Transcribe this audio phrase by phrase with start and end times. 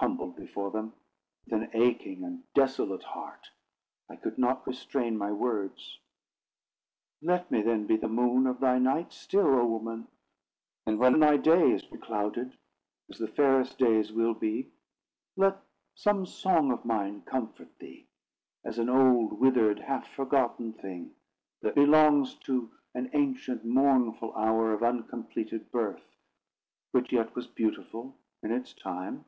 [0.00, 0.92] Humbled before them,
[1.44, 3.48] with an aching and desolate heart,
[4.08, 5.98] I yet could not restrain my words:
[7.20, 10.06] "Let me, then, be the moon of thy night still, O woman!
[10.86, 12.56] And when thy day is beclouded,
[13.10, 14.70] as the fairest days will be,
[15.36, 15.56] let
[15.96, 18.06] some song of mine comfort thee,
[18.64, 21.16] as an old, withered, half forgotten thing,
[21.62, 26.14] that belongs to an ancient mournful hour of uncompleted birth,
[26.92, 29.24] which yet was beautiful in its time."